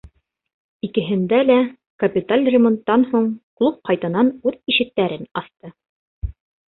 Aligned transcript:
Икеһендә 0.85 1.41
лә 1.49 1.57
капиталь 2.03 2.47
ремонттан 2.55 3.05
һуң 3.11 3.27
клуб 3.59 3.77
ҡайтанан 3.91 4.31
үҙ 4.51 4.57
ишектәрен 4.73 5.29
асты. 5.43 5.71